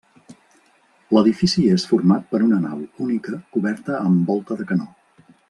L'edifici 1.17 1.65
és 1.73 1.85
format 1.91 2.25
per 2.33 2.41
una 2.47 2.59
nau 2.65 2.81
única 3.09 3.35
coberta 3.59 4.01
amb 4.01 4.33
volta 4.35 4.59
de 4.65 4.69
canó. 4.73 4.91